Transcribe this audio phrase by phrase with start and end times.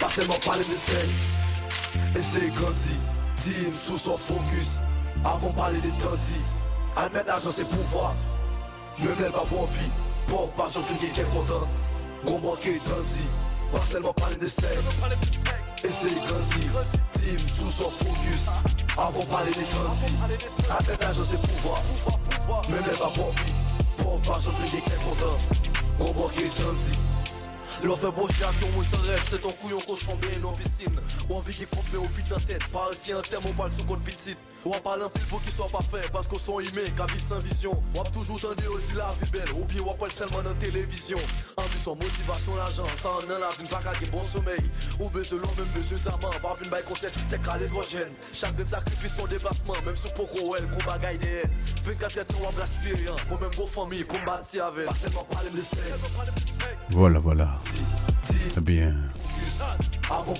[0.00, 1.36] Pas seulement parler de sexe.
[2.14, 3.00] Essayer grandi.
[3.38, 4.80] Team sous son focus.
[5.24, 6.44] Avant parler des tandis.
[6.96, 8.14] Admettre l'argent c'est pouvoir.
[8.98, 9.90] Même elle pas bon vie.
[10.26, 11.68] Pauvre j'en fin quelqu'un content.
[12.24, 13.28] Gros manqué tandis.
[13.72, 14.64] Pas seulement parler de sexe.
[15.84, 16.70] Essayer grandi.
[17.12, 18.46] Team sous son focus.
[18.96, 20.14] Avant parler des tandis.
[20.70, 21.82] Admettre l'argent c'est pouvoir.
[22.70, 23.54] Même elle pas bon vie.
[23.96, 25.38] Pauvre j'en fin quelqu'un content.
[25.98, 27.05] Gros manqué tandis.
[27.82, 30.92] Fait brocher à ton monde sans rêve, c'est ton couillon cochon bien en piscine.
[31.30, 32.66] Ou envie qu'il frappe mais au vide la tête.
[32.68, 34.38] Par ici un terme, on parle sous compte petite.
[34.66, 37.24] Ou on parle un pile pour qu'il soit parfait, parce qu'on sont aimés, qu'à vivre
[37.26, 37.82] sans vision.
[37.94, 41.18] Ou toujours tendu on dit la vie belle, ou bien on parle seulement dans télévision.
[41.56, 43.80] En plus, en motivation, l'argent, ça en a la vie, pas
[44.12, 44.60] bon sommeil.
[45.00, 48.12] Ou besoin l'homme, même besoin d'amant, par une bail concert, c'était qu'à l'hydrogène.
[48.34, 51.42] Chaque sacrifice son déplacement, même sous Poco, elle, qu'on bagaille des
[51.84, 54.88] 24 heures, on va gaspiller, moi même gros famille, pour me avec.
[56.90, 57.58] Voilà, voilà.
[58.56, 58.94] Eh bien,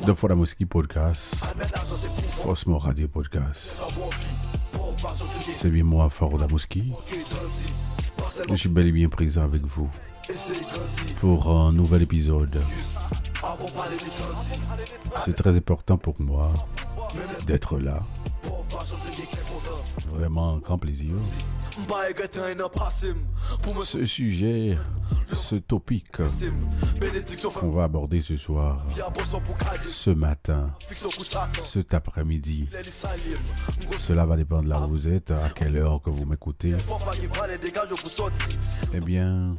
[0.07, 1.37] de Foramoski Podcast,
[2.45, 3.77] Osmo Radio Podcast.
[5.57, 6.93] C'est bien moi, Foramoski.
[8.49, 9.89] Je suis bel et bien présent avec vous
[11.21, 12.61] pour un nouvel épisode.
[15.25, 16.53] C'est très important pour moi
[17.47, 18.03] d'être là.
[20.13, 21.15] Vraiment un grand plaisir.
[23.85, 24.77] Ce sujet,
[25.47, 26.07] ce topic
[27.55, 28.85] qu'on va aborder ce soir,
[29.89, 30.71] ce matin,
[31.63, 32.69] cet après-midi,
[33.99, 36.75] cela va dépendre de là où vous êtes, à quelle heure que vous m'écoutez.
[38.93, 39.57] Eh bien,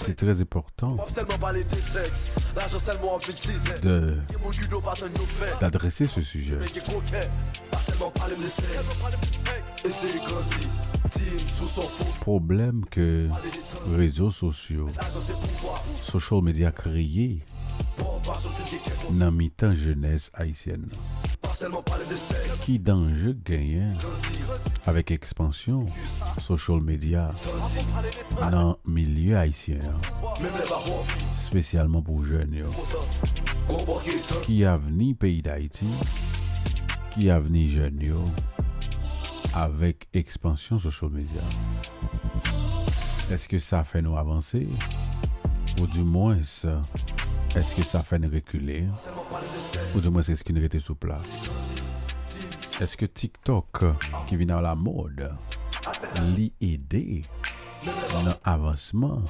[0.00, 0.96] c'est très important
[3.82, 4.16] de
[5.60, 6.58] d'adresser ce sujet.
[12.20, 13.28] Problème que
[13.88, 14.88] réseaux sociaux,
[16.02, 17.42] social media créés
[19.10, 20.88] dans mi-temps jeunesse haïtienne.
[22.62, 23.94] Qui danger gagne
[24.84, 25.86] avec expansion
[26.38, 27.30] social media
[28.50, 29.78] dans milieu haïtien,
[31.30, 32.62] spécialement pour jeunes
[34.44, 35.86] qui a venu pays d'Haïti,
[37.14, 38.14] qui a venu jeunes
[39.54, 41.42] avec expansion social media?
[43.30, 44.68] Est-ce que ça fait nous avancer?
[45.80, 48.86] Ou du moins, est-ce que ça fait nous reculer?
[49.94, 51.50] Ou du moins, est-ce qu'il était sous place?
[52.80, 53.84] Est-ce que TikTok,
[54.28, 55.30] qui vient dans la mode,
[56.36, 57.22] l'y aider
[57.84, 59.22] dans l'avancement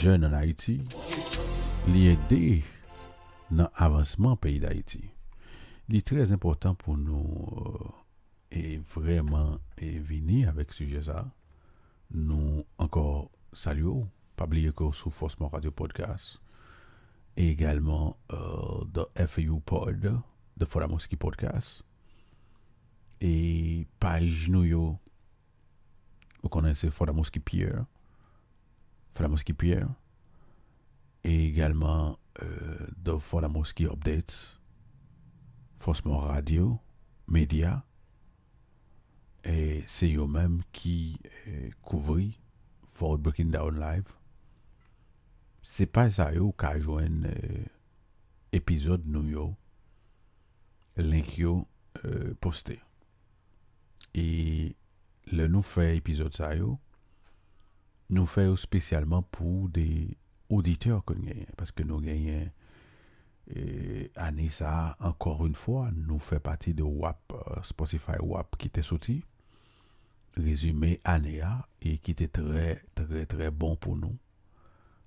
[0.00, 0.80] jeune en Haïti,
[1.88, 2.62] l'y aider
[3.50, 5.02] dans l'avancement pays d'Haïti?
[5.88, 7.46] Il est très important pour nous
[8.52, 11.26] et vraiment et venir avec ce sujet ça.
[12.10, 16.40] Nous encore saluons, pas oublier que sous Forcement Radio Podcast
[17.36, 20.20] et également euh, de FAU Pod,
[20.56, 21.82] de Foramoski Podcast
[23.20, 24.98] et page nous yo,
[26.42, 27.84] vous connaissez Foramoski Pierre,
[29.14, 29.88] Foramoski Pierre
[31.24, 34.60] et également euh, de Foramoski Updates,
[35.76, 36.78] Forcement Radio,
[37.26, 37.84] Média
[39.46, 42.20] et c'est eux-mêmes qui euh, couvrent
[42.92, 44.08] Fort Breaking Down Live.
[45.62, 47.64] C'est pas ça yo qui un euh,
[48.52, 49.54] épisode nous yo,
[50.96, 51.66] link yo
[52.04, 52.80] euh, posté.
[54.14, 54.74] Et
[55.30, 56.78] le nous fait épisode ça yo,
[58.10, 60.16] nous fait spécialement pour des
[60.48, 61.04] auditeurs
[61.56, 62.50] parce que nous gagnons
[63.54, 64.10] et
[64.50, 69.22] ça, encore une fois, nous fait partie de WAP, Spotify WAP qui était sorti
[70.36, 74.16] résumé Anéa et qui était très, très, très bon pour nous.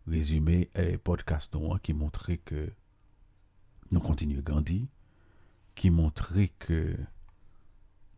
[0.08, 2.72] Résumé et podcast noir qui montrait que
[3.92, 4.88] nous continuons à grandir,
[5.76, 6.98] qui montrait que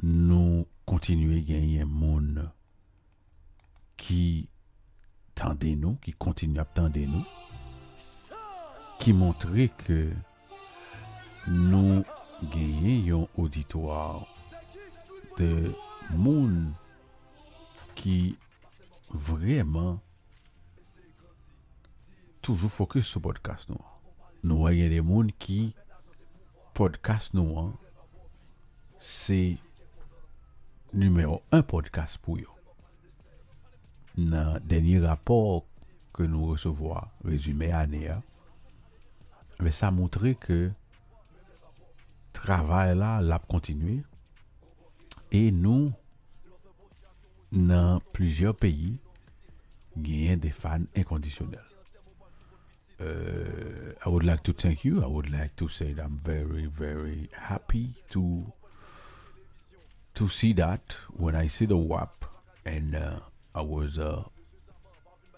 [0.04, 2.50] nous continuons à gagner un monde
[3.98, 4.50] qui
[5.36, 7.26] tendait nous, qui continue à tendre nous,
[9.00, 10.12] qui montrait que
[11.48, 12.04] nous
[12.54, 14.26] gagnons un auditoire
[15.38, 15.74] de
[16.16, 16.72] monde
[17.96, 18.38] qui
[19.10, 20.00] vraiment
[22.42, 23.78] toujours focus sur podcast nous.
[24.44, 25.76] Nous voyons des gens qui
[26.74, 27.74] podcast nous
[29.00, 29.58] c'est
[30.94, 32.46] numéro un podcast pour eux.
[34.18, 35.66] Dans le dernier rapport
[36.14, 38.12] que nous recevons, résumé année,
[39.60, 40.72] mais ça montré que
[42.34, 44.04] travail là l'a continué
[45.32, 45.94] et nous
[48.54, 48.98] pays,
[49.98, 51.72] il y a des fans inconditionnels.
[53.02, 55.04] uh, I would like to thank you.
[55.04, 58.54] I would like to say that I'm very, very happy to
[60.14, 62.26] to see that when I see the WAP,
[62.66, 63.20] and uh,
[63.56, 64.24] I was, uh,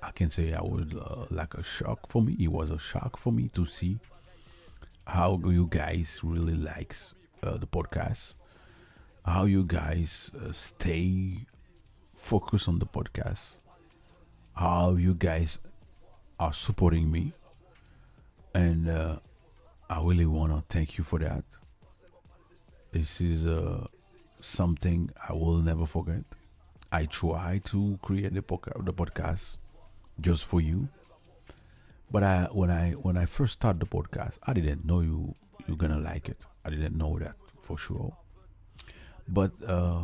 [0.02, 2.36] I can say I was uh, like a shock for me.
[2.40, 4.00] It was a shock for me to see
[5.06, 7.14] how you guys really likes
[7.44, 8.34] uh, the podcast,
[9.26, 11.46] how you guys uh, stay
[12.24, 13.58] focused on the podcast,
[14.54, 15.58] how you guys
[16.40, 17.34] are supporting me,
[18.56, 19.18] and uh,
[19.90, 21.44] I really wanna thank you for that.
[22.94, 23.88] This is uh,
[24.40, 26.24] something I will never forget.
[26.92, 29.58] I try to create the, podca- the podcast
[30.22, 30.88] just for you.
[32.10, 35.36] But I when I when I first started the podcast, I didn't know you
[35.68, 36.38] you're gonna like it.
[36.64, 38.16] I didn't know that for sure.
[39.28, 40.04] But uh,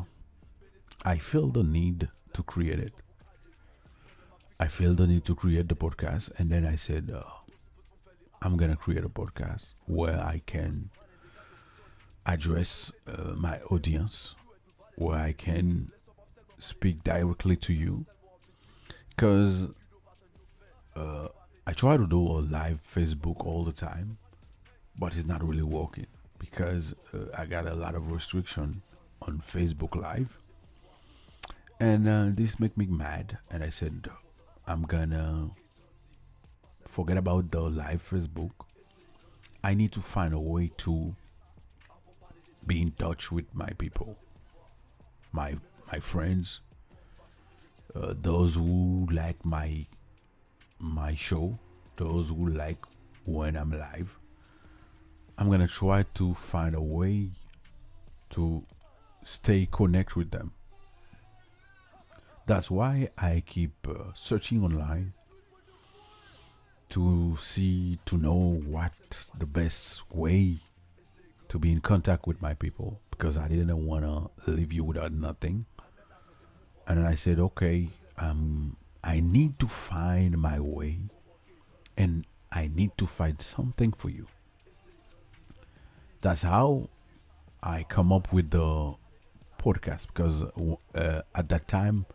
[1.05, 2.93] I feel the need to create it.
[4.59, 7.23] I feel the need to create the podcast, and then I said, uh,
[8.41, 10.89] I'm gonna create a podcast where I can
[12.25, 14.35] address uh, my audience,
[14.95, 15.91] where I can
[16.57, 18.05] speak directly to you,
[19.09, 19.67] because
[20.95, 21.29] uh,
[21.65, 24.17] I try to do a live Facebook all the time,
[24.97, 26.07] but it's not really working
[26.39, 28.81] because uh, I got a lot of restriction
[29.21, 30.37] on Facebook Live,
[31.79, 33.37] and uh, this make me mad.
[33.49, 34.09] And I said,
[34.67, 35.51] I'm gonna
[36.85, 38.51] forget about the live Facebook.
[39.63, 41.15] I need to find a way to
[42.65, 44.17] be in touch with my people,
[45.31, 45.55] my
[45.91, 46.61] my friends,
[47.95, 49.85] uh, those who like my
[50.79, 51.57] my show,
[51.97, 52.85] those who like
[53.25, 54.19] when I'm live.
[55.37, 57.29] I'm gonna try to find a way
[58.31, 58.63] to
[59.23, 60.51] stay connect with them.
[62.49, 65.13] That's why I keep uh, searching online
[66.89, 68.91] to see to know what
[69.37, 70.57] the best way
[71.47, 75.11] to be in contact with my people because I didn't want to leave you without
[75.11, 75.67] nothing.
[76.87, 81.01] And I said, okay, um, I need to find my way
[81.95, 84.25] and I need to find something for you.
[86.21, 86.89] That's how
[87.61, 88.95] I come up with the
[89.59, 90.41] podcast because
[90.95, 92.07] uh, at that time,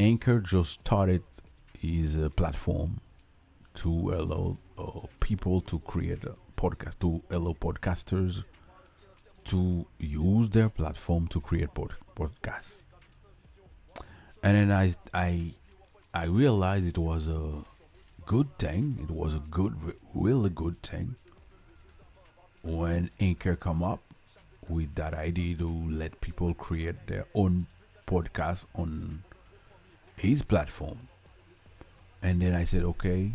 [0.00, 1.22] Anchor just started
[1.78, 3.00] his uh, platform
[3.74, 8.44] to allow uh, people to create a podcast, to allow podcasters
[9.44, 12.78] to use their platform to create pod- podcasts.
[14.42, 15.52] And then I, I,
[16.14, 17.62] I realized it was a
[18.24, 19.00] good thing.
[19.02, 19.74] It was a good,
[20.14, 21.16] really good thing
[22.62, 24.00] when Anchor come up
[24.66, 27.66] with that idea to let people create their own
[28.06, 29.24] podcast on
[30.20, 31.08] his platform.
[32.22, 33.32] And then I said, okay,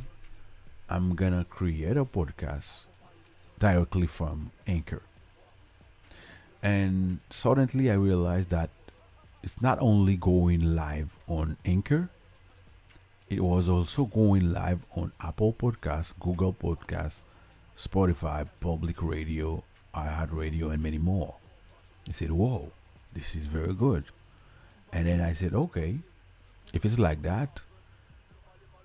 [0.88, 2.86] I'm gonna create a podcast
[3.58, 5.02] directly from Anchor.
[6.62, 8.70] And suddenly I realized that
[9.42, 12.10] it's not only going live on Anchor,
[13.30, 17.22] it was also going live on Apple Podcasts, Google Podcasts,
[17.76, 19.64] Spotify, Public Radio,
[19.96, 21.36] iHeartRadio, and many more.
[22.08, 22.72] I said, Whoa,
[23.14, 24.06] this is very good.
[24.94, 26.00] And then I said, Okay,
[26.76, 27.62] if it's like that,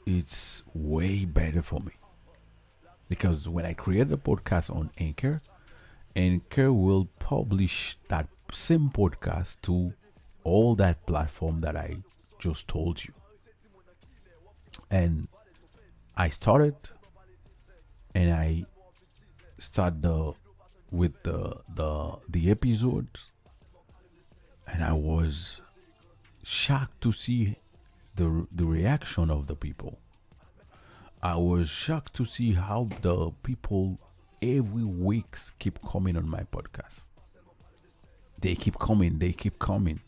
[0.06, 1.92] it's way better for me.
[3.08, 5.42] Because when I create a podcast on Anchor,
[6.14, 9.92] Anchor will publish that same podcast to
[10.44, 11.96] all that platform that I
[12.38, 13.12] just told you.
[14.90, 15.26] And
[16.16, 16.76] I started
[18.14, 18.64] and I
[19.58, 20.32] start the
[20.90, 23.20] with the the the episodes
[24.66, 25.60] and I was
[26.42, 27.56] shocked to see
[28.20, 29.98] the the reaction of the people.
[31.22, 33.98] I was shocked to see how the people
[34.42, 37.04] every week keep coming on my podcast.
[38.38, 40.00] They keep coming, they keep coming.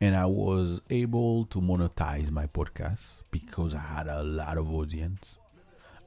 [0.00, 5.36] And I was able to monetize my podcast because I had a lot of audience.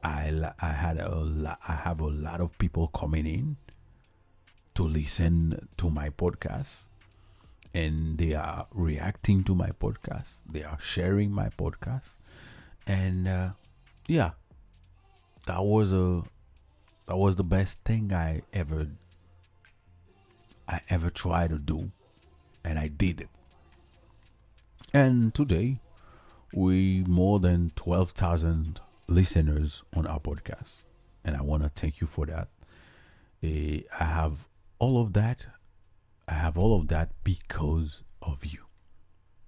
[0.03, 3.57] I, I had a lot, I have a lot of people coming in
[4.73, 6.85] to listen to my podcast
[7.73, 10.37] and they are reacting to my podcast.
[10.49, 12.15] They are sharing my podcast.
[12.85, 13.49] And uh,
[14.07, 14.31] yeah
[15.45, 16.23] that was a
[17.07, 18.87] that was the best thing i ever
[20.67, 21.91] i ever tried to do.
[22.63, 23.29] And i did it.
[24.93, 25.79] And today
[26.53, 30.83] we more than 12,000 listeners on our podcast.
[31.25, 32.47] And i want to thank you for that.
[33.43, 34.45] Uh, i have
[34.79, 35.45] all of that
[36.27, 38.59] I have all of that because of you.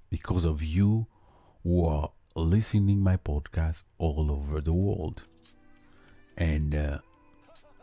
[0.10, 1.08] Because of you
[1.64, 5.24] who are listening my podcast all over the world.
[6.38, 6.98] And uh,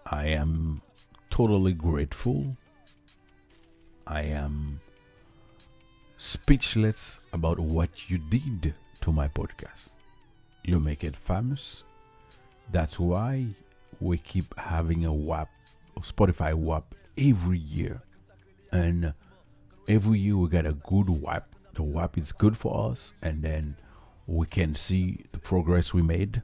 [0.07, 0.83] I am
[1.31, 2.57] totally grateful.
[4.07, 4.81] I am
[6.19, 9.89] speechless about what you did to my podcast.
[10.65, 11.83] You make it famous.
[12.71, 13.47] That's why
[14.01, 15.49] we keep having a WAP,
[16.01, 18.03] Spotify WAP every year.
[18.73, 19.15] And
[19.89, 21.55] every year we get a good WAP.
[21.75, 23.77] The WAP is good for us, and then
[24.27, 26.43] we can see the progress we made,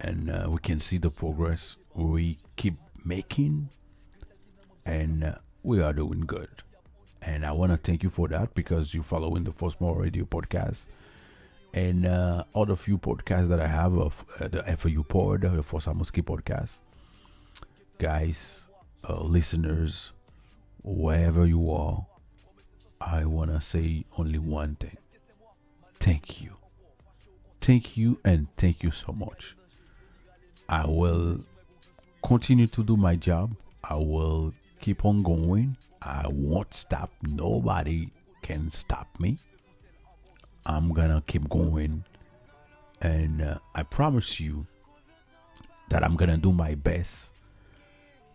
[0.00, 3.68] and uh, we can see the progress we keep making,
[4.84, 6.48] and uh, we are doing good.
[7.22, 10.24] And I want to thank you for that because you're following the Force More Radio
[10.24, 10.84] podcast
[11.72, 15.86] and uh, other few podcasts that I have of uh, the FAU Pod, the Force
[15.86, 16.76] Amoski podcast.
[17.98, 18.62] Guys,
[19.08, 20.12] uh, listeners,
[20.84, 22.06] wherever you are,
[23.00, 24.96] I want to say only one thing.
[25.98, 26.52] Thank you.
[27.60, 29.56] Thank you and thank you so much.
[30.68, 31.40] I will
[32.22, 33.56] continue to do my job.
[33.82, 35.76] I will keep on going.
[36.02, 37.10] I won't stop.
[37.22, 38.10] Nobody
[38.42, 39.38] can stop me.
[40.66, 42.04] I'm gonna keep going.
[43.00, 44.66] And uh, I promise you
[45.88, 47.30] that I'm gonna do my best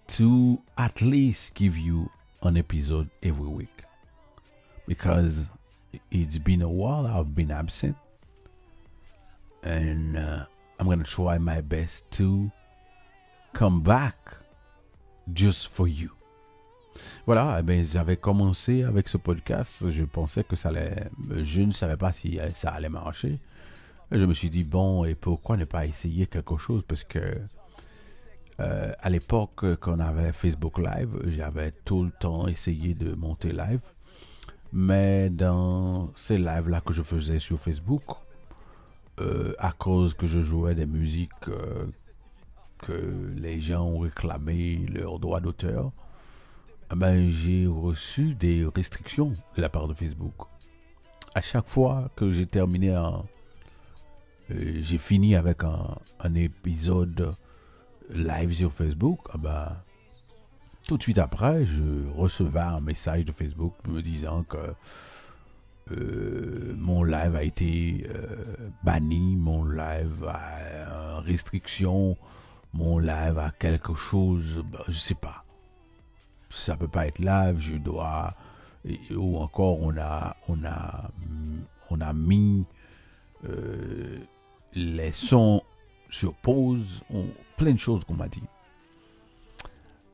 [0.07, 2.09] to at least give you
[2.41, 3.81] an episode every week
[4.87, 5.47] because
[6.11, 7.95] it's been a while I've been absent
[9.63, 10.45] and uh,
[10.79, 12.51] I'm gonna try my best to
[13.53, 14.15] come back
[15.33, 16.11] just for you.
[17.25, 19.89] Voilà, eh ben, j'avais commencé avec ce podcast.
[19.89, 21.09] Je pensais que ça allait.
[21.41, 23.39] Je ne savais pas si ça allait marcher.
[24.11, 26.83] Je me suis dit, bon, et pourquoi ne pas essayer quelque chose?
[26.87, 27.39] Parce que
[28.59, 33.51] euh, à l'époque, quand on avait Facebook Live, j'avais tout le temps essayé de monter
[33.51, 33.81] live.
[34.73, 38.03] Mais dans ces lives-là que je faisais sur Facebook,
[39.21, 41.85] euh, à cause que je jouais des musiques euh,
[42.79, 45.91] que les gens ont réclamé leur droit d'auteur,
[46.91, 50.33] eh ben, j'ai reçu des restrictions de la part de Facebook.
[51.33, 53.23] À chaque fois que j'ai terminé un.
[54.49, 57.35] J'ai fini avec un, épisode
[58.09, 59.75] live sur Facebook, eh ben,
[60.87, 64.57] tout de suite après, je recevais un message de Facebook me disant que
[65.91, 72.17] euh, mon live a été euh, banni, mon live a une restriction,
[72.73, 75.43] mon live a quelque chose, ben, je sais pas.
[76.49, 78.33] Ça peut pas être live, je dois
[79.15, 81.11] ou encore on a on a
[81.89, 82.65] on a mis
[83.47, 84.19] euh,
[84.73, 85.61] les sons
[86.09, 87.03] sur pause,
[87.57, 88.43] plein de choses qu'on m'a dit.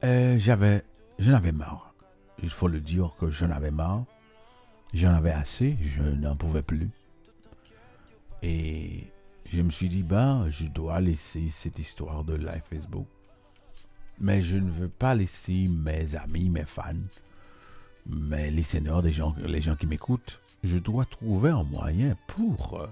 [0.03, 0.83] Euh, j'avais
[1.19, 1.93] j'en avais marre.
[2.43, 4.03] Il faut le dire que j'en avais marre.
[4.93, 6.89] J'en avais assez, je n'en pouvais plus.
[8.43, 9.11] Et
[9.51, 13.07] je me suis dit, ben, je dois laisser cette histoire de live Facebook
[14.19, 16.93] mais je ne veux pas laisser mes amis, mes fans,
[18.07, 20.41] mes listeners, les gens, les gens qui m'écoutent.
[20.63, 22.87] Je dois trouver un moyen pour euh,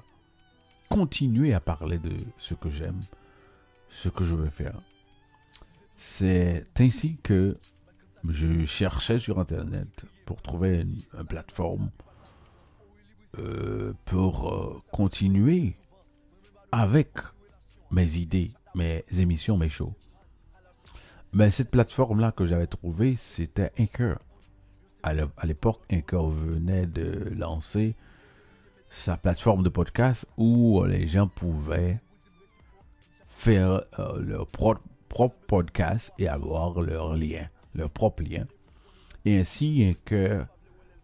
[0.89, 3.01] continuer à parler de ce que j'aime,
[3.89, 4.79] ce que je veux faire.
[5.97, 7.57] C'est ainsi que
[8.27, 11.89] je cherchais sur Internet pour trouver une, plateforme
[13.37, 15.75] euh, pour euh, continuer
[16.71, 17.11] avec
[17.91, 19.93] mes idées, mes émissions, mes shows.
[21.33, 24.17] Mais cette plateforme-là que j'avais trouvée, c'était Anchor.
[25.01, 25.13] À
[25.45, 27.95] l'époque, Anchor venait de lancer
[28.93, 32.00] sa plateforme de podcast où les gens pouvaient
[33.27, 34.81] faire euh, leur propre,
[35.47, 38.45] podcast et avoir leur lien, leur propre lien.
[39.25, 40.45] Et ainsi, Anchor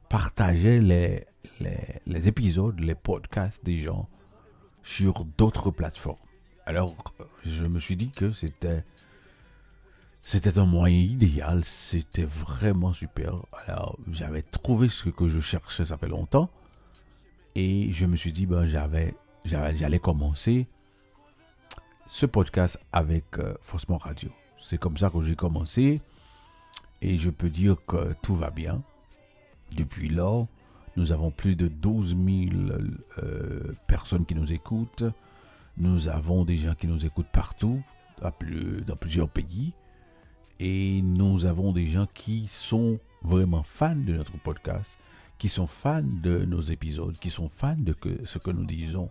[0.08, 1.26] partageait les,
[1.60, 4.08] les, les épisodes, les podcasts des gens
[4.84, 6.18] sur d'autres plateformes.
[6.66, 6.96] Alors,
[7.46, 8.84] je me suis dit que c'était
[10.24, 13.34] c'était un moyen idéal, c'était vraiment super.
[13.66, 16.50] Alors, j'avais trouvé ce que je cherchais, ça fait longtemps.
[17.56, 19.14] Et je me suis dit, ben, j'avais,
[19.46, 20.68] j'allais commencer
[22.08, 24.30] ce podcast avec euh, Faussement Radio.
[24.62, 26.02] C'est comme ça que j'ai commencé.
[27.02, 28.82] Et je peux dire que tout va bien.
[29.76, 30.46] Depuis là,
[30.98, 32.20] nous avons plus de 12 000
[33.20, 35.04] euh, personnes qui nous écoutent.
[35.78, 37.82] Nous avons des gens qui nous écoutent partout,
[38.22, 39.74] dans plusieurs pays.
[40.60, 44.92] Et nous avons des gens qui sont vraiment fans de notre podcast,
[45.40, 49.10] qui sont fans de nos épisodes, qui sont fans de ce que nous disons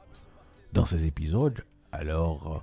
[0.73, 1.65] dans ces épisodes.
[1.91, 2.63] Alors,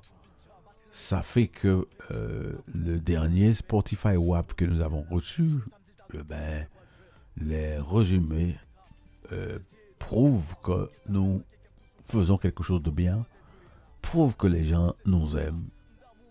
[0.91, 5.50] ça fait que euh, le dernier Spotify WAP que nous avons reçu,
[6.13, 6.67] eh ben,
[7.38, 8.55] les résumés
[9.31, 9.57] euh,
[9.98, 11.41] prouvent que nous
[12.01, 13.25] faisons quelque chose de bien,
[14.03, 15.67] prouvent que les gens nous aiment,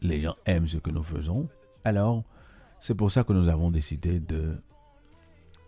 [0.03, 1.49] les gens aiment ce que nous faisons.
[1.83, 2.23] Alors,
[2.81, 4.57] c'est pour ça que nous avons décidé de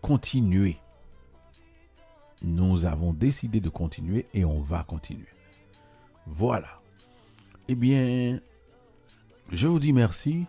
[0.00, 0.76] continuer.
[2.42, 5.28] Nous avons décidé de continuer et on va continuer.
[6.26, 6.80] Voilà.
[7.68, 8.40] Eh bien,
[9.52, 10.44] je vous dis merci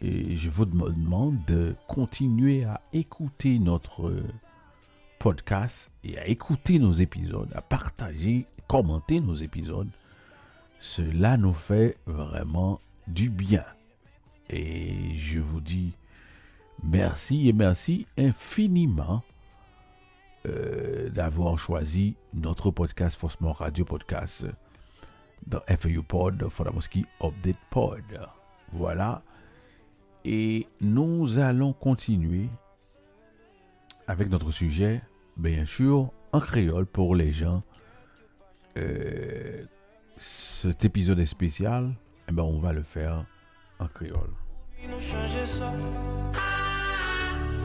[0.00, 4.12] et je vous demande de continuer à écouter notre
[5.18, 9.90] podcast et à écouter nos épisodes, à partager, commenter nos épisodes.
[10.78, 13.64] Cela nous fait vraiment du bien.
[14.50, 15.92] Et je vous dis
[16.82, 19.22] merci et merci infiniment
[20.46, 24.46] euh, d'avoir choisi notre podcast Faussement Radio Podcast
[25.46, 28.04] dans FAU Pod, Fodamoski Update Pod.
[28.72, 29.22] Voilà.
[30.24, 32.48] Et nous allons continuer
[34.06, 35.02] avec notre sujet,
[35.36, 37.62] bien sûr, en créole pour les gens.
[38.76, 39.64] Euh,
[40.18, 41.92] cet épisode est spécial,
[42.28, 43.24] eh ben on va le faire
[43.78, 44.32] en créole.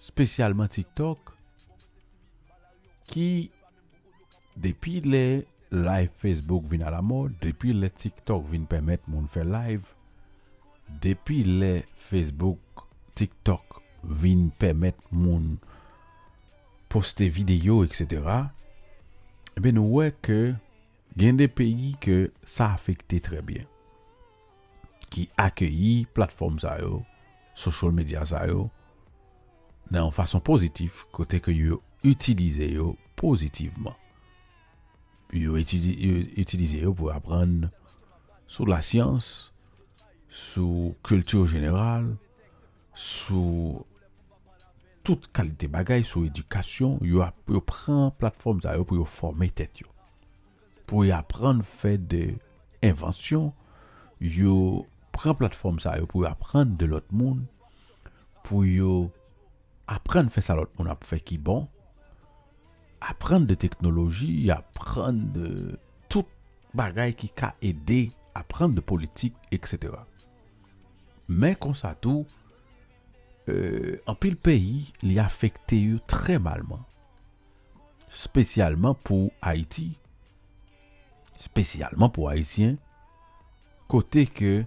[0.00, 1.18] spécialement TikTok,
[3.06, 3.50] qui
[4.56, 9.44] depuis les live Facebook viennent à la mode, depuis les TikTok viennent permettre mon faire
[9.44, 9.86] live,
[11.00, 12.58] depuis les Facebook,
[13.14, 13.62] TikTok
[14.04, 15.56] viennent permettre mon
[16.88, 18.22] poster vidéo, etc.
[19.56, 20.54] Eh bien, nous voyons que
[21.20, 23.64] il des pays que ça affecté très bien.
[25.10, 26.60] Qui accueillent plateformes
[27.54, 28.46] social media ça
[29.90, 32.78] de façon positive, côté que yo utilisé
[33.16, 33.96] positivement.
[35.32, 37.70] Yo utilisé pour apprendre
[38.46, 39.52] sur la science,
[40.28, 42.16] sur culture générale,
[42.94, 43.84] sur
[45.02, 49.82] toute qualité bagaille, sur éducation, yo, yo prend plateforme ça pour former tête
[50.86, 52.36] Pour y apprendre faire des
[52.82, 53.54] inventions,
[54.20, 57.44] yo prend plateforme ça pour apprendre de l'autre monde,
[58.44, 59.10] pour yo
[59.88, 61.66] apprendre faire ça l'autre monde a fait qui bon,
[63.00, 66.26] apprendre de technologie, apprendre de tout
[66.74, 69.94] bagaille qui a aidé, apprendre de politique, etc.
[71.28, 72.26] Mais comme ça tout,
[73.48, 76.84] euh, en pile pays, il a affecté très malement.
[78.10, 79.98] Spécialement pour Haïti.
[81.38, 82.76] Spécialement pour Haïtiens.
[83.86, 84.64] Côté que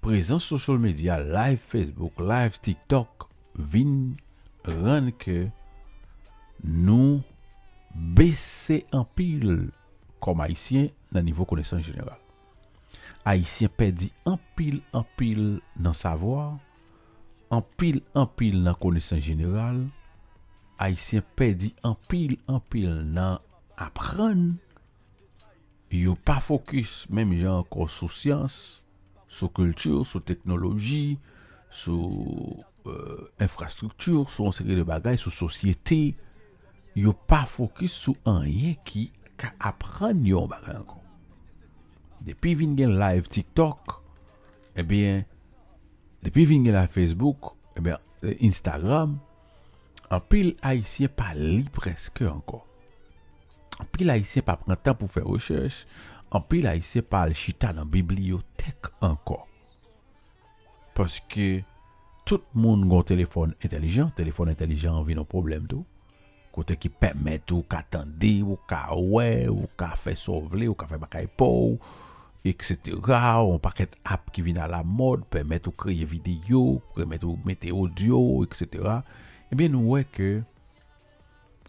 [0.00, 4.16] présence social media, live Facebook, live TikTok, vin
[4.64, 5.48] ran ke
[6.62, 7.20] nou
[7.90, 9.70] bese anpil
[10.22, 12.18] kom Haitien nan nivou konesan general.
[13.24, 16.58] Haitien pedi anpil anpil nan savoar,
[17.52, 19.82] anpil anpil nan konesan general,
[20.80, 23.40] Haitien pedi anpil anpil nan
[23.80, 24.54] apran,
[25.90, 28.80] yo pa fokus menm jan kon sou siyans,
[29.26, 31.18] sou kultur, sou teknologi,
[31.70, 36.14] sou euh, infrastruktur, sou anseri de bagay, sou sosyete,
[36.98, 39.08] yo pa fokus sou anyen ki
[39.40, 41.00] ka apren yo bagay ankon.
[42.26, 43.96] Depi vin gen live TikTok,
[44.74, 45.24] eh ebyen,
[46.26, 49.16] depi vin gen la Facebook, eh ebyen, eh, Instagram,
[50.10, 52.64] anpil haisyen pa li preske ankon.
[53.80, 55.86] Anpil haisyen pa pren tan pou fè rechèche,
[56.34, 59.46] anpil haisyen pa al chita nan bibliotek ankon.
[60.96, 61.62] Paske
[62.28, 65.86] tout moun goun telefon intelijan, telefon intelijan vi nou problem tou.
[66.50, 70.88] Kote ki pemet ou ka tende, ou ka we, ou ka fe sovle, ou ka
[70.90, 71.76] fe bakay pou,
[72.46, 72.96] etc.
[72.98, 77.38] Ou an paket ap ki vin a la mod, pemet ou kreye video, pemet ou
[77.46, 78.98] mete audio, etc.
[79.50, 80.32] Ebyen eh nou we ke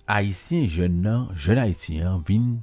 [0.10, 2.58] Haitien jen nan, jen Haitien vin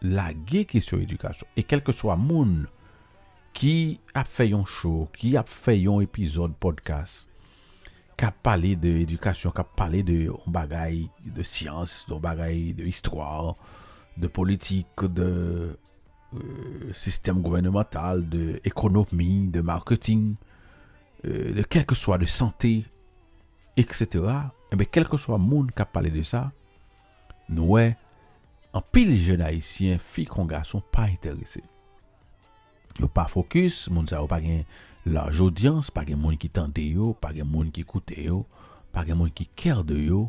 [0.00, 1.48] lage ki sou edukasyon.
[1.56, 2.64] E kelke swa moun,
[3.52, 7.28] qui a fait un show, qui a fait un épisode podcast,
[8.16, 13.56] qui a parlé de qui a parlé de bagaille de science, de bagaille de histoire,
[14.16, 15.76] de politique, de
[16.34, 20.34] euh, système gouvernemental, de économie, de marketing,
[21.24, 22.84] euh, de quel que soit de santé,
[23.76, 24.06] etc.
[24.70, 26.52] Et eh quel que soit le monde qui a parlé de ça,
[27.48, 27.78] nous,
[28.72, 31.62] en pile jeunes haïtiens, filles qu'on garçons, pas intéressés.
[32.98, 34.64] yo pa fokus, moun sa yo pa gen
[35.08, 38.42] laj audyans, pa gen moun ki tante yo, pa gen moun ki koute yo,
[38.94, 40.26] pa gen moun ki kèr de yo,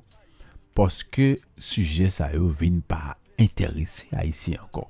[0.78, 4.88] poske suje sa yo vin pa interese a isi ankon.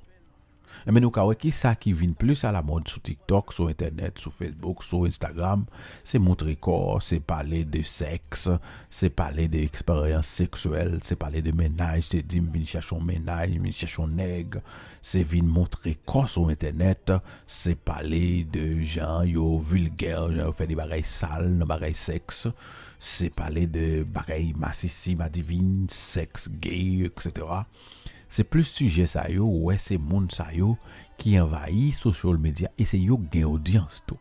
[0.86, 3.54] E men nou ka wè ki sa ki vin plus a la mod sou TikTok,
[3.56, 5.66] sou internet, sou Facebook, sou Instagram,
[6.06, 8.46] se montre kor, se pale de seks,
[8.88, 13.56] se pale de eksperyans seksuel, se pale de menaj, se di m vin chachon menaj,
[13.56, 14.60] m vin chachon neg,
[15.02, 17.14] se vin montre kor sou internet,
[17.48, 22.46] se pale de jan yo vulger, jan yo fè di bagay sal, nan bagay seks,
[23.00, 27.64] se pale de bagay masisi, ma divin, seks, gay, etc.,
[28.30, 30.76] Se plus suje sa yo, wè se moun sa yo
[31.20, 34.18] ki envayi social media e se yo gen audyans tou.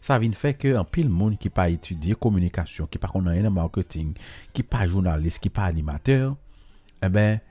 [0.00, 3.50] Sa vin fè ke an pil moun ki pa etudye komunikasyon, ki pa konan ene
[3.52, 4.14] marketing,
[4.54, 6.36] ki pa jounalist, ki pa animateur,
[6.96, 7.42] e eh ben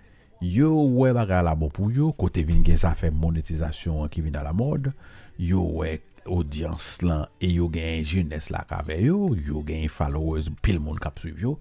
[0.42, 4.40] yo wè baga la bo pou yo, kote vin gen sa fè monetizasyon ki vin
[4.40, 4.90] a la mod,
[5.38, 10.82] yo wè audyans lan e yo gen jenes la kave yo, yo gen followers pil
[10.84, 11.56] moun kap suiv yo,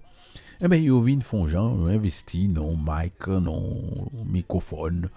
[0.55, 5.09] E ben yo vin fon jan, yo investi non mic, non mikrofon,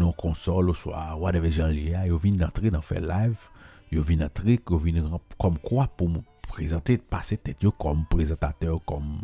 [0.00, 3.50] non konsol, ou swa wadeve jan liya, yo vin natre nan fe live,
[3.92, 5.02] yo vin natre, yo vin
[5.36, 9.18] kom kwa pou mou prezante, pase tet yo kom prezentateur, kom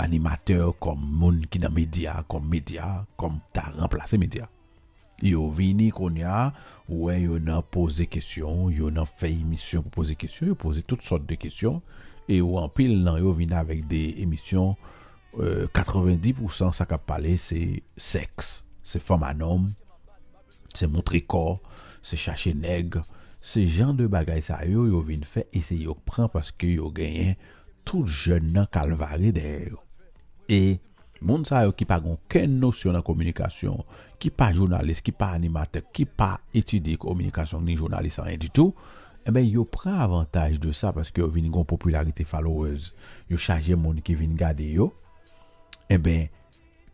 [0.00, 4.48] animateur, kom moun ki nan media, kom media, kom ta remplase media.
[5.20, 6.50] Yo vini kon konya,
[6.88, 11.02] wè yo nan pose kesyon, yo nan fey emisyon pou pose kesyon, yo pose tout
[11.04, 11.80] sort de kesyon,
[12.30, 14.74] e ou an pil nan yo vini avèk de emisyon
[15.38, 19.68] euh, 90% sa kap pale se seks, se fom anom,
[20.72, 21.58] se montre kor,
[22.02, 22.96] se chache neg,
[23.44, 26.88] se jan de bagay sa yo yo vini fe, e se yo pran paske yo
[26.96, 27.36] genyen
[27.84, 29.84] tout jen nan kalvare der yo.
[30.48, 30.80] E
[31.20, 33.84] moun sa yo ki pa gon ken nosyon nan komunikasyon,
[34.20, 38.50] ki pa jounalist, ki pa animatek, ki pa etudi komunikasyon ni jounalist an yon di
[38.54, 38.74] tou,
[39.26, 42.90] E ben yo pren avantaj de sa paske yo vin yon popularite followers.
[43.28, 44.90] Yo chaje moun ki vin gade yo.
[45.90, 46.28] E ben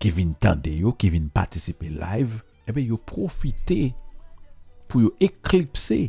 [0.03, 2.43] ki vin tende yo, ki vin patisipe live.
[2.67, 3.93] E ben yo profite
[4.91, 6.09] pou yo eklipse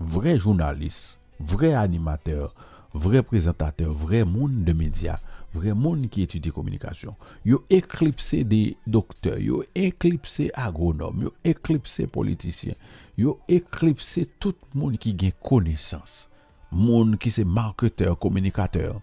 [0.00, 2.54] vre jounalist, vre animateur,
[2.96, 5.18] vre prezentateur, vre moun de media.
[5.50, 7.16] Vre moun ki etudi komunikasyon.
[7.46, 12.78] Yo eklipse de doktor, yo eklipse agronom, yo eklipse politisyen.
[13.18, 16.28] Yo eklipse tout moun ki gen konesans.
[16.70, 19.00] Moun ki se marketeur, komunikateur.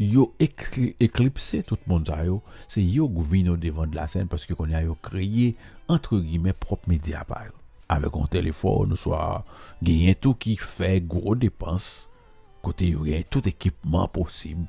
[0.00, 2.38] Yo eklipse tout moun zayo.
[2.70, 5.56] Se yo gouvino devan de la sen paske kon ya yo kreye
[5.90, 7.50] entre gime prop media par.
[7.90, 9.42] An telefon ou swa
[9.82, 12.06] genyen tout ki fe gro depans.
[12.62, 14.68] Kote yo tout ekipman posib.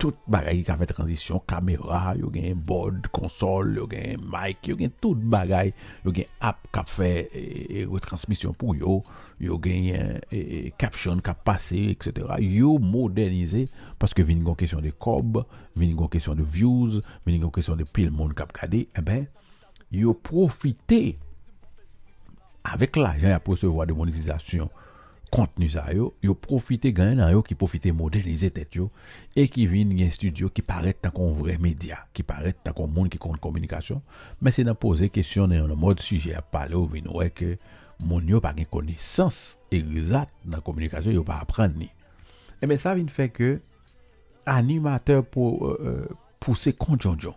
[0.00, 4.76] Tout bagay ki ka fe transisyon, kamera, yo gen board, konsol, yo gen mic, yo
[4.76, 5.72] gen tout bagay,
[6.04, 7.10] yo gen app ka fe
[7.88, 8.98] retransmisyon pou yo,
[9.42, 10.20] yo gen
[10.80, 12.36] caption ka pase, etc.
[12.44, 13.66] Yo modernize,
[14.00, 15.42] paske vini kon kesyon de kob,
[15.76, 19.24] vini kon kesyon de views, vini kon kesyon de pil moun kap kade, e ben,
[19.92, 21.16] yo profite,
[22.66, 24.68] avek la jen aposevo de monetizasyon,
[25.32, 28.88] kontenu sa yo, yo profite gen nan yo ki profite modelize tet yo
[29.36, 32.90] e ki vin gen studio ki paret tan kon vre media, ki paret tan kon
[32.92, 34.02] moun ki kont komunikasyon,
[34.40, 37.56] men se nan pose kesyon nan yon mod suje a pale ou vin wè ke
[37.98, 41.90] moun yo pa gen konesans egzat nan komunikasyon yo pa apren ni.
[42.62, 43.56] E men sa vin fè ke
[44.46, 47.34] animateur pou se konjonjon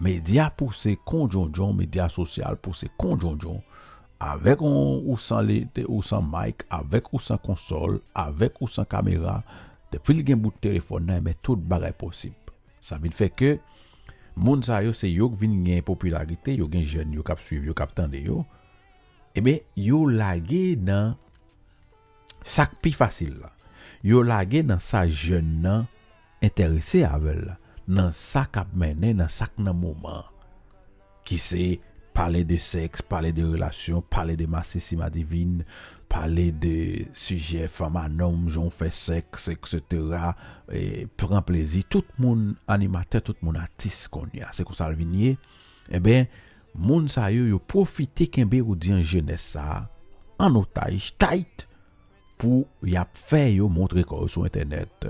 [0.00, 2.08] media pou se konjonjon media
[4.18, 8.86] avek ou san, li, te, ou san mic, avèk ou san konsol, avèk ou san
[8.90, 9.40] kamera,
[9.92, 12.34] depil gen bout telefon nan, men tout bagay posib.
[12.84, 13.56] Sa vin fè ke,
[14.38, 17.76] moun sa yo se yo vin gen popularite, yo gen jen, yo kap suiv, yo
[17.78, 18.42] kap tende yo,
[19.34, 21.14] e ebe yo lage nan
[22.42, 23.52] sak pi fasil la.
[24.02, 25.86] Yo lage nan sa jen nan
[26.44, 30.26] interese avèl la, nan sak ap menen, nan sak nan mouman,
[31.28, 31.64] ki se
[32.18, 35.60] Pale de seks, pale de relasyon, pale de masisima divin,
[36.10, 40.32] pale de suje fama nom, joun fe seks, etc.
[40.66, 41.84] E pren plezi.
[41.86, 44.50] Tout moun animate, tout moun atis kon ya.
[44.50, 45.36] Se kon salvinye,
[45.86, 46.26] e eh ben,
[46.74, 49.84] moun sa yo yo profite kenbe ou diyan jenesa
[50.42, 51.68] an otaj tait
[52.42, 55.06] pou yap fe yo montre kon sou internet.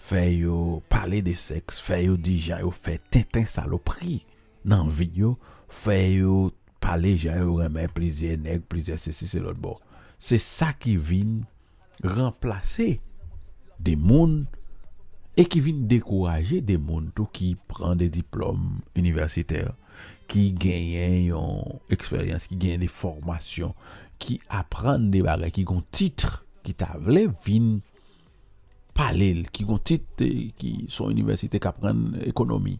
[0.00, 4.22] Fe yo pale de seks, fe yo dijan, yo fe tenten salopri
[4.64, 5.36] nan video.
[5.68, 6.48] fè yo,
[6.82, 9.76] pale jan yo remè, plizye neg, plizye se se se lot bo.
[10.18, 11.42] Se sa ki vin
[12.04, 12.96] remplase
[13.82, 14.44] de moun
[15.38, 19.70] e ki vin dekouraje de moun tou ki pran de diplom universiter,
[20.28, 23.72] ki genyen yon eksperyans, ki genyen de formasyon,
[24.20, 27.78] ki apran de bagay, ki gon titre, ki ta vle vin
[28.98, 30.28] palel, ki gon titre,
[30.58, 32.76] ki son universite kapran ekonomi.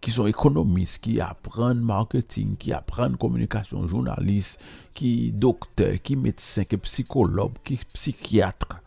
[0.00, 4.60] Qui sont économistes, qui apprennent marketing, qui apprennent communication, journalistes,
[4.94, 8.80] qui docteurs, qui médecins, qui psychologues, qui psychiatres,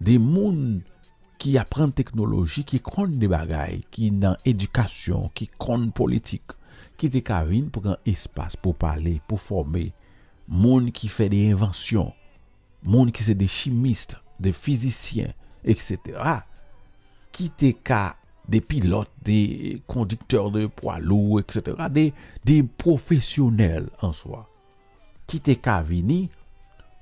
[0.00, 0.82] des mondes
[1.38, 6.52] qui apprennent technologie, qui connaissent des bagages, qui dans éducation, qui connaissent politique,
[6.96, 9.92] qui te kavine pour un espace pour parler, pour former,
[10.48, 12.12] monde qui fait des inventions,
[12.84, 15.32] monde qui c'est des chimistes, des physiciens,
[15.64, 15.98] etc.
[17.32, 17.72] Qui te
[18.52, 22.12] des pilotes, des conducteurs de poids lourds, etc., des,
[22.44, 24.46] des professionnels en soi,
[25.26, 26.28] qui te ka vini,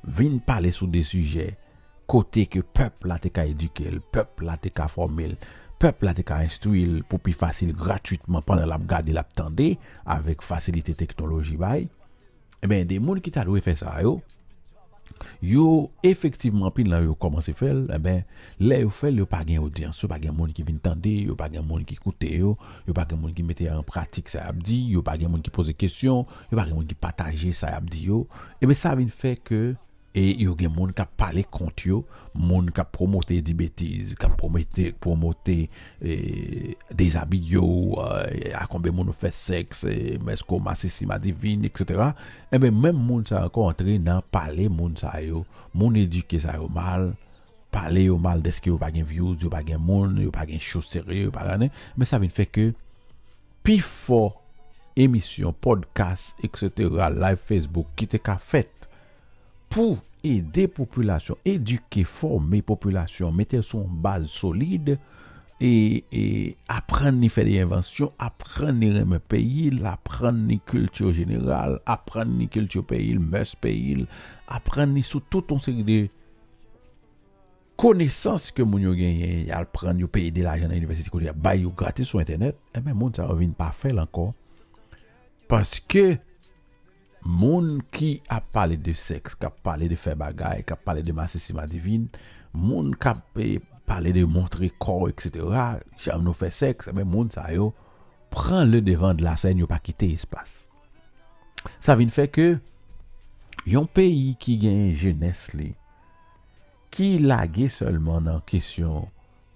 [0.04, 1.58] vini parler sur des sujets
[2.06, 5.34] côté que peuple la te ka éduquer, le peuple la te ka former,
[5.80, 9.26] peuple la te ka instruire pour plus facile gratuitement pendant la garder la
[10.06, 11.88] avec facilité technologie bay.
[12.62, 14.20] Eh bien, des gens qui t'a loué faire ça, yo,
[15.42, 18.24] yo effectivement puis là yo commencé faire eh ben
[18.58, 21.48] là yo fait yo pas gain audience pas gain monde qui vient tendre yo pas
[21.48, 22.56] gain monde qui écoute yo
[22.86, 25.50] yo pas gain monde qui mettait en pratique ça a yo pas gain monde qui
[25.50, 28.28] pose questions yo pas gain monde qui partager ça a yo.
[28.60, 29.74] Et ben ça vient fait que
[30.10, 32.00] E yo gen moun ka pale kont yo,
[32.34, 35.54] moun ka promote di betiz, ka promote, promote
[36.02, 36.16] e,
[36.90, 37.66] des abid yo,
[38.26, 42.10] e, akonbe moun nou fe seks, e, mesko masisi ma divin, etc.
[42.50, 45.44] Ebe men moun sa kontre nan pale moun sa yo,
[45.78, 47.12] moun edike sa yo mal,
[47.70, 50.58] pale yo mal deske yo pa gen views, yo pa gen moun, yo pa gen
[50.58, 51.70] chos seri, yo pa gen ane.
[51.94, 52.72] Men sa vin fe ke
[53.62, 54.24] pi fo
[54.98, 56.90] emisyon, podcast, etc.
[57.14, 58.79] live Facebook ki te ka fet.
[59.70, 64.98] Pour aider population, éduquer, former population, mettre son base solide
[65.60, 72.46] et, apprendre à faire des inventions, apprendre à pays, apprendre la culture générale, apprendre la
[72.46, 74.06] culture pays, le pays,
[74.48, 76.08] apprendre sur tout un série de
[77.76, 81.56] connaissances que moun yo gagné, y apprendre yo payer de l'argent à l'université, y a
[81.74, 84.34] gratis sur internet, et eh bien moun ça revient pas faire encore.
[85.48, 86.18] Parce que
[87.24, 91.12] Moun qui a parlé de sexe, qui a parlé de bagaille, qui a parlé de
[91.12, 92.08] massissima divine,
[92.54, 93.16] moun qui a
[93.86, 95.46] parlé de montrer corps, etc.
[95.98, 97.74] J'aime nous faire sexe, mais moun ça yo
[98.30, 100.66] prend le devant de la scène, yo pas quitter l'espace.
[101.78, 102.58] Ça vient faire que
[103.66, 105.74] yon pays qui gagne jeunesse li,
[106.90, 109.08] qui lague seulement dans question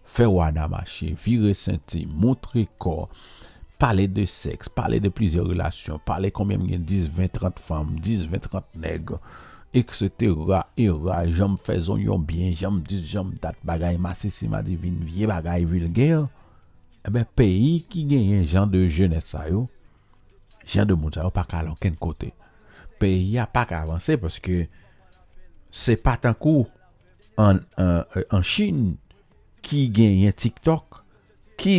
[0.04, 3.08] faire wana marcher, virer senti, montrer corps,
[3.78, 8.28] Parle de seks, parle de plizye relasyon, parle konbyen gen 10, 20, 30 fam, 10,
[8.30, 9.10] 20, 30 neg,
[9.74, 10.30] etc.
[10.78, 16.28] Era, jom fezon yon bien, jom dis, jom dat bagay masisima divin, vie bagay vilger.
[17.04, 19.66] Ebe, eh peyi ki genyen jan de jenesa yo,
[20.64, 22.30] jan de moun sa yo pa kalon ken kote.
[23.02, 24.68] Peyi ya pa ka avanse, paske
[25.74, 26.68] se patankou
[27.42, 28.94] an, an, an Chin
[29.66, 31.02] ki genyen TikTok,
[31.58, 31.76] ki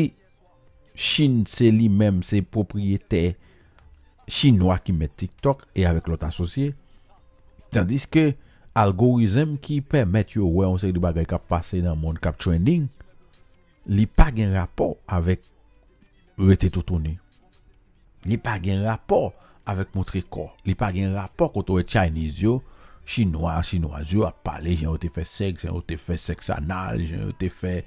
[0.96, 3.34] Chine, c'est lui-même, c'est propriétaire
[4.28, 6.74] chinois qui met TikTok et avec l'autre associé.
[7.72, 8.34] Tandis que
[8.74, 12.38] algorithme qui permet yo ouais on sait de bagages qui passer dans le monde cap
[12.38, 12.88] trending,
[13.88, 15.42] li pas un rapport avec
[16.38, 17.20] rete tout tourné.
[18.26, 19.34] Li pas un rapport
[19.66, 20.56] avec montrer corps.
[20.66, 22.64] Li pas un rapport quand on est Chinese yo,
[23.06, 27.02] chinois, chinois yo a parlé, j'ai fait sexe, j'ai fait sexe anal,
[27.40, 27.86] j'ai fait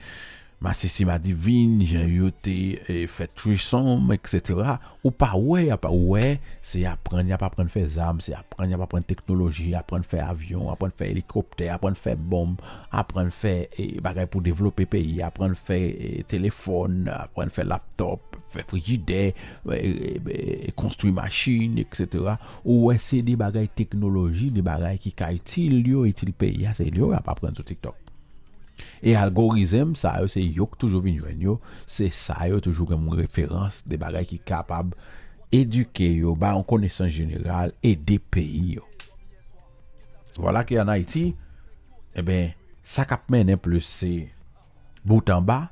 [0.60, 4.60] Massissima divine, j'ai eu été fait trissom, etc.
[5.04, 8.76] Ou pas ouais, pas ouais, c'est apprendre, a pas apprendre faire armes, c'est apprendre, a
[8.76, 12.56] pas apprendre technologie, apprendre faire avion, apprendre faire hélicoptère, apprendre faire bombe,
[12.90, 18.64] apprendre faire eh, bagaille pour développer pays, apprendre faire eh, téléphone, apprendre faire laptop, faire
[18.66, 19.34] frigidaire,
[19.72, 22.34] eh, construire machine, etc.
[22.64, 27.12] Ou ouais, c'est des bagailles technologie, des bagailles qui utile yo, utile pays, c'est yo,
[27.12, 28.07] a pas apprendre sur TikTok.
[29.02, 33.82] Et algorithme, ça c'est yo qui toujours vient joindre c'est ça yo toujours comme référence
[33.86, 34.96] des bagages qui capable
[35.50, 38.78] éduquer yo ba en connaissance générale et des pays
[40.36, 41.34] Voilà qu'en Haïti,
[42.14, 44.28] eh ben ça cap mène plus c'est
[45.04, 45.70] bout en bas,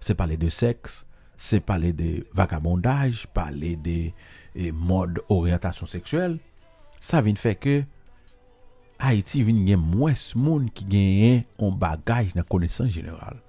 [0.00, 4.10] c'est parler de sexe, c'est parler de vagabondage, parler de
[4.54, 6.38] eh, mode orientation sexuelle.
[7.00, 7.58] Ça vient faire
[8.98, 13.42] Haiti vin gen mwes moun ki genyen on bagaj nan konesan general.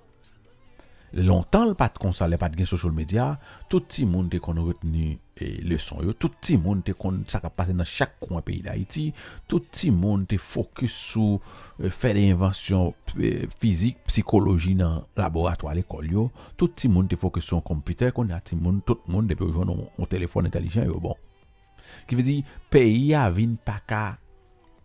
[1.16, 3.30] Lontan l pat konsa, l pat gen social media,
[3.72, 7.22] tout ti moun te kon reteni e, eh, leson yo, tout ti moun te kon
[7.32, 9.06] sak ap pase nan chak kon peyi da Haiti,
[9.48, 11.40] tout ti moun te fokus sou
[11.80, 16.28] e, fè de invensyon e, eh, fizik, psikoloji nan laboratwa l ekol yo,
[16.60, 19.56] tout ti moun te fokus sou an kompiter kon ati moun, tout moun depe yo
[19.56, 21.16] joun an telefon intelijen yo bon.
[22.06, 22.42] Ki vezi,
[22.74, 24.06] peyi ya vin pa ka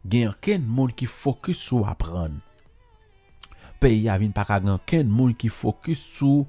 [0.04, 2.40] gen ken moun ki fokus sou apren.
[3.82, 6.46] Peyi avin pa ka gen ken moun ki fokus sou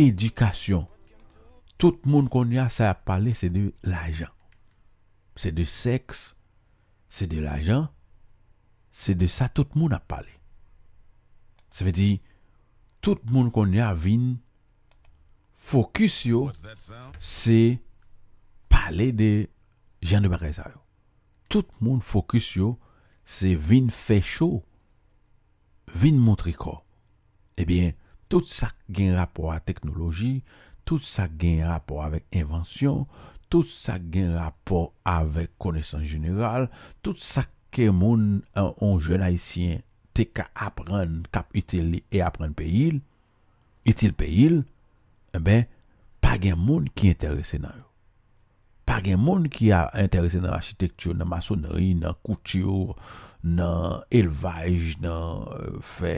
[0.00, 0.86] edikasyon.
[1.82, 4.30] Tout moun kon ya sa ap pale se de l'ajan.
[5.34, 6.32] Se de seks,
[7.10, 7.88] se de l'ajan,
[8.92, 10.30] se de sa tout moun ap pale.
[11.72, 12.20] Se ve di,
[13.00, 14.36] tout moun kon ya vin
[15.56, 16.44] fokus yo
[17.18, 17.78] se
[18.70, 19.48] pale de
[20.04, 20.78] jan de bagay sa yo.
[21.48, 22.76] Tout moun fokus yo
[23.24, 24.62] se vin fè chou,
[25.92, 26.80] vin montri ko.
[27.60, 27.92] Ebyen,
[28.32, 30.40] tout sa gen rapor a teknoloji,
[30.88, 33.04] tout sa gen rapor avèk invensyon,
[33.52, 36.70] tout sa gen rapor avèk konesan jeneral,
[37.04, 39.84] tout sa ke moun eh, an, an jen haisyen
[40.16, 43.00] te ka apren kap itil li e apren pe il,
[43.88, 44.62] itil pe il,
[45.32, 45.62] e
[46.22, 47.91] pa gen moun ki interese nan yo.
[48.92, 52.90] Pa gen moun ki a interese nan architektur, nan masoneri, nan koutur,
[53.40, 56.12] nan elvaj, nan euh, fè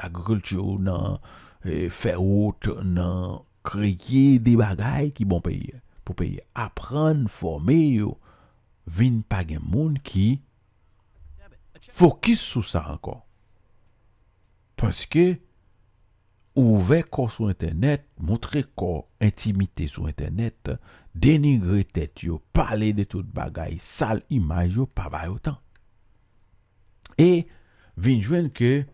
[0.00, 1.18] agrikultur, nan
[1.66, 5.82] euh, fè out, nan kreye de bagay ki bon peye.
[6.08, 8.14] Po peye apren, forme yo,
[8.88, 10.38] vin pa gen moun ki
[11.92, 13.20] fokis sou sa ankon.
[14.80, 15.34] Paske,
[16.56, 20.72] ouve kor sou internet, moutre kor intimite sou internet,
[21.16, 25.56] denigre tet yo, pale de tout bagay, sal imaj yo, pa bay otan.
[27.16, 27.46] E
[27.96, 28.84] vinjwen ke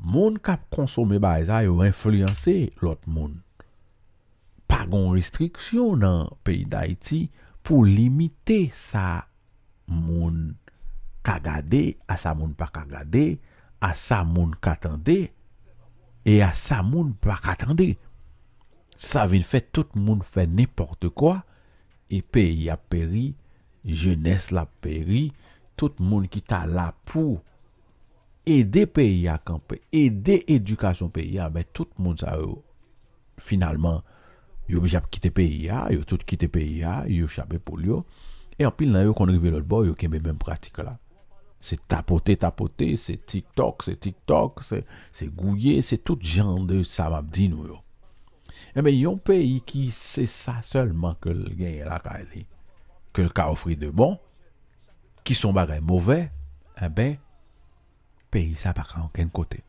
[0.00, 3.42] moun kap konsome bay za yo influense lot moun.
[4.66, 7.26] Pa gon restriksyon nan peyi da iti,
[7.66, 9.26] pou limite sa
[9.90, 10.56] moun
[11.26, 13.36] kagade, a sa moun pa kagade,
[13.82, 15.18] a sa moun katande,
[16.26, 17.94] e a sa moun pa katande.
[18.96, 21.42] Sa vin fè tout moun fè nèporte kwa,
[22.12, 23.30] e peyi ap peri,
[23.86, 25.30] jenes la peri,
[25.76, 27.38] tout moun ki ta la pou
[28.46, 32.60] ede peyi a kampe, ede edukasyon peyi a, ben tout moun sa euh, yo,
[33.42, 34.02] finalman,
[34.70, 38.04] yo bijap kite peyi a, yo tout kite peyi a, yo chabe pou yo,
[38.56, 40.96] e anpil nan yo konrive lor bo, yo kembe men pratik la.
[41.66, 47.26] Se tapote, tapote, se tiktok, se tiktok, se gouye, se tout jan de sa map
[47.32, 47.80] di nou yo.
[48.76, 52.44] Ebe, yon peyi ki se sa selman ke l genye la ka ele,
[53.16, 54.16] ke l ka ofri de bon,
[55.26, 56.18] ki son bagay mouve,
[56.84, 57.08] ebe,
[58.32, 59.62] peyi sa pa ka anken kote.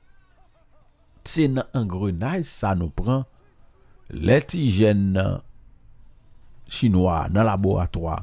[1.27, 3.25] Se nan an grenay, sa nou pran,
[4.11, 5.41] leti jen nan
[6.71, 8.21] chinois nan laboratoa,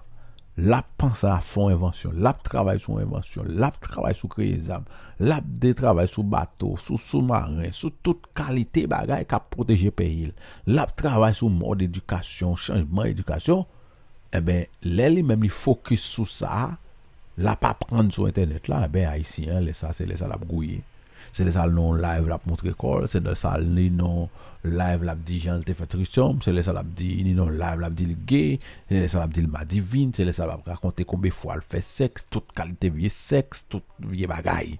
[0.54, 4.84] Lap pansa a fon evansyon, lap travay sou evansyon, lap travay sou kreye zam,
[5.18, 10.30] lap de travay sou bato, sou soumarin, sou tout kalite bagay ka proteje peyil.
[10.70, 13.66] Lap travay sou mod edukasyon, chanjman edukasyon,
[14.30, 16.76] e ben lè li mèm li fokus sou sa,
[17.34, 20.46] lap apren sou internet la, e ben a isi, lè sa, se lè sa lap
[20.46, 20.84] gouye.
[21.32, 24.28] Se le sal non live lap montre kol, se le sal ni non
[24.64, 27.84] live lap di jan lte fet risom, se le sal lap di ni non live
[27.84, 28.58] lap di li gay,
[28.88, 31.58] se le sal lap di li ma divin, se le sal lap rakonte koube fwa
[31.58, 34.76] l fe seks, tout kalite vie seks, tout vie bagay.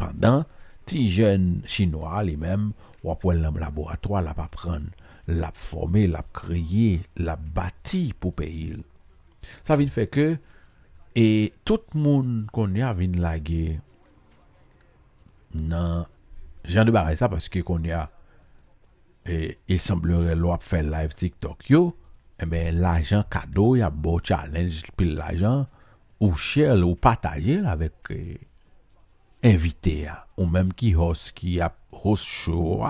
[0.00, 0.46] Pendan,
[0.88, 2.72] ti jen chinois li men,
[3.06, 4.90] wapwen lem laboratoa lap apren,
[5.28, 8.82] lap forme, lap kreye, lap bati pou peyil.
[9.66, 10.28] Sa vin fe ke,
[11.18, 13.80] e tout moun kon konye avin lage,
[15.54, 16.04] nan
[16.68, 18.06] jan de baray sa paske kon ya
[19.26, 21.82] e il semblere lo ap fè live tiktok yo
[22.42, 25.66] e ben la jan kado ya bo challenge pil la jan
[26.22, 28.12] ou chèl ou pataje avèk
[29.42, 32.82] ya ou mèm ki host ki ap host show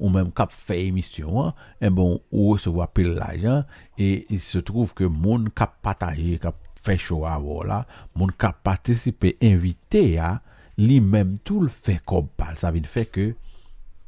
[0.00, 3.64] ou mèm kap fè emisyon e bon ou se vwa pil la jan
[4.00, 7.82] e se trouv ke moun kap pataje kap fè show avò la
[8.16, 10.38] moun kap patisipe invite ya
[10.80, 12.56] li menm tou l fè kob pal.
[12.60, 13.30] Sa vin fè ke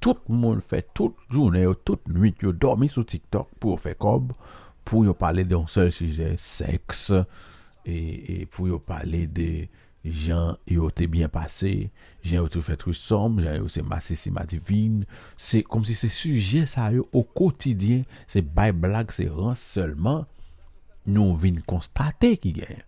[0.02, 4.32] tout moun fè tout jounè yo, tout nwit yo dormi sou TikTok pou fè kob,
[4.88, 7.10] pou yo pale de yon sel sije seks,
[7.87, 9.48] e pou yo pale de
[10.02, 11.70] jan yo te bien pase,
[12.27, 15.02] jan yo te fè trou som, jan yo se mase si ma divin,
[15.38, 20.25] se kom si se suje sa yo o kotidyen, se bay blag se ran selman,
[21.06, 22.83] nou vin konstate ki gen.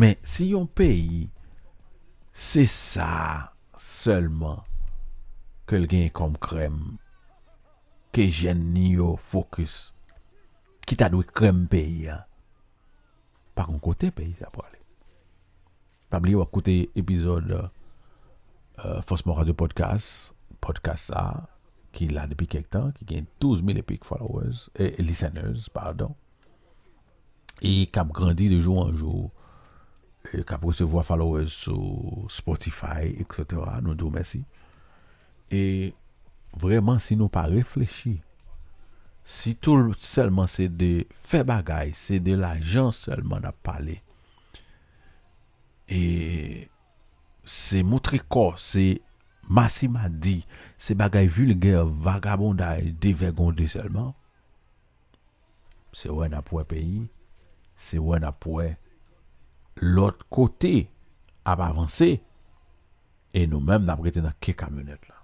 [0.00, 1.28] Men si yon peyi
[2.34, 4.60] Se sa selman
[5.70, 6.98] ke l gen kom krem
[8.14, 9.94] ke jen ni yo fokus
[10.84, 12.18] ki ta dwe krem peyi ya.
[13.54, 14.82] Pa kon kote peyi sa prale.
[16.10, 21.22] Pabli wak kote epizod euh, Fosmo Radio Podcast podcast sa
[21.94, 26.14] ki la depi kek tan ki gen 12.000 epik followers e listeners pardon
[27.62, 29.28] e kap grandi de jou an jou
[30.46, 33.58] kap resevo a followers sou Spotify, etc.
[33.84, 34.42] Nou do mersi.
[35.52, 35.92] E
[36.58, 38.16] vreman si nou pa reflechi,
[39.24, 43.98] si tout selman se de fe bagay, se de la jan selman ap pale,
[45.88, 46.68] e
[47.44, 49.00] se moutre kor, se
[49.44, 50.38] masima di,
[50.80, 54.12] se bagay vulger, vagabonday, devegonde selman,
[55.94, 57.04] se wè na pouè peyi,
[57.76, 58.74] se wè na pouè
[59.82, 60.86] lot kote
[61.44, 62.10] ap avanse,
[63.34, 65.18] e nou menm nan prete nan ke kamyonet la.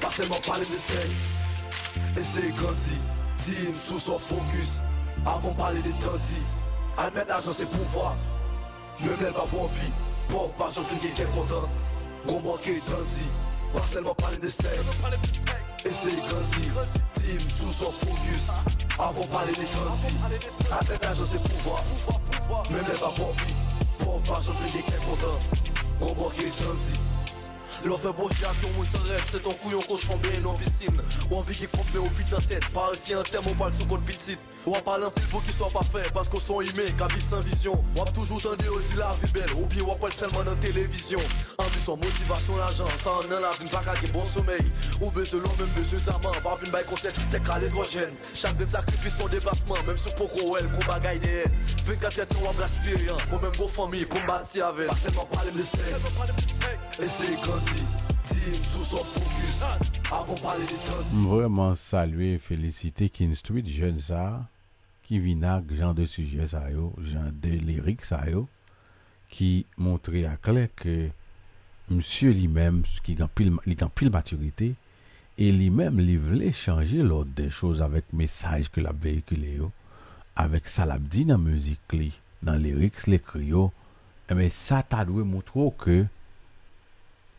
[0.00, 1.22] Paseman pale de seks,
[2.20, 2.98] eseye gandhi,
[3.44, 4.82] di m sou son fokus,
[5.26, 6.42] avon pale de tandi,
[7.02, 8.14] almen ajan se pouvoi,
[9.00, 9.90] mem lel pa bon vi,
[10.30, 11.66] pov pa jan fin gen gen kontan,
[12.32, 13.30] manqué tandis,
[13.72, 14.68] pas seulement parler de sexe.
[15.78, 16.70] C'est grandi,
[17.14, 18.48] team sous son focus.
[18.98, 20.14] Avant parler des tandis,
[20.70, 21.84] admettre l'argent c'est pouvoir.
[22.70, 23.56] Même elle pas vie,
[23.98, 25.38] pauvre pas j'en fais quelqu'un content.
[26.00, 26.50] Gros manqué
[27.84, 30.54] L'on fait beau à tout le monde sans rêve, c'est ton couillon cochon bien en
[30.54, 31.02] piscine.
[31.30, 32.66] Ou envie qui compte mais au vide dans la tête.
[32.70, 34.38] Par ici un terme, on parle sous compte petite.
[34.64, 37.06] Ou on parle un film pour qu'il soit pas fait, parce qu'on sont aimés, qu'à
[37.08, 37.74] vivre sans vision.
[37.74, 41.20] Ou on toujours tendu, on la vie belle, ou bien on parle seulement dans télévision.
[41.58, 44.64] Ambition, motivation, l'argent, sans un la vie, pas qu'à bon sommeil.
[45.02, 48.14] Ou besoin de l'homme, même besoin d'amant, pas une bail concept, t'es qu'à l'hydrogène.
[48.34, 51.44] Chacun sacrifie son déplacement, même sur Poco, elle, pour bagaille des
[51.84, 54.88] 24 heures, on va gaspiller, ou même vos familles, pour me bâtir avec.
[54.88, 56.14] Pas seulement parler de sexe,
[57.00, 57.08] et
[61.14, 64.22] Mvreman salwe felisite Kinstwit jen sa
[65.04, 68.44] Ki vinak jan de suje sa yo Jan de lirik sa yo
[69.32, 70.96] Ki montre akle ke
[71.90, 74.72] Msye li mem Ki kan pil maturite
[75.34, 79.70] E li mem li vle chanje lot de chouz Avèk mesaj ke la veyikile yo
[80.40, 82.12] Avèk sa la bdi nan müzik li
[82.44, 83.70] Nan lirik se le kri yo
[84.30, 86.04] Eme sa ta dwe moutro ke